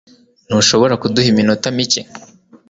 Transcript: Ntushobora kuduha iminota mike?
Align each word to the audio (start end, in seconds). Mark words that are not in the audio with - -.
Ntushobora 0.47 0.99
kuduha 1.01 1.27
iminota 1.33 1.65
mike? 1.77 2.01